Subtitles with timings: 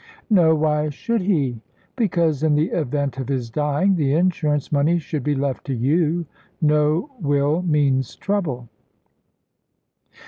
[0.31, 0.55] "No.
[0.55, 1.61] Why should he?"
[1.95, 6.25] "Because, in the event of his dying, the insurance money should be left to you.
[6.59, 8.67] No will means trouble."